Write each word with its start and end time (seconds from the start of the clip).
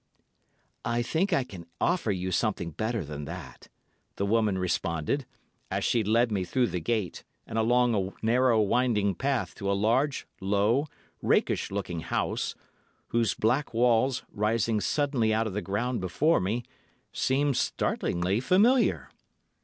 "'I 0.83 1.03
think 1.03 1.31
I 1.31 1.43
can 1.43 1.67
offer 1.79 2.11
you 2.11 2.31
something 2.31 2.71
better 2.71 3.05
than 3.05 3.25
that,' 3.25 3.67
the 4.15 4.25
woman 4.25 4.57
responded, 4.57 5.27
as 5.69 5.83
she 5.85 6.03
led 6.03 6.31
me 6.31 6.43
through 6.43 6.69
the 6.69 6.79
gate 6.79 7.23
and 7.45 7.55
along 7.59 7.93
a 7.93 8.11
narrow 8.25 8.59
winding 8.61 9.13
path 9.13 9.53
to 9.53 9.71
a 9.71 9.77
large, 9.77 10.25
low, 10.39 10.87
rakish 11.21 11.69
looking 11.69 11.99
house, 11.99 12.55
whose 13.09 13.35
black 13.35 13.75
walls, 13.75 14.23
rising 14.31 14.81
suddenly 14.81 15.35
out 15.35 15.45
of 15.45 15.53
the 15.53 15.61
ground 15.61 16.01
before 16.01 16.39
me, 16.41 16.63
seemed 17.13 17.55
startlingly 17.55 18.39
familiar. 18.39 19.07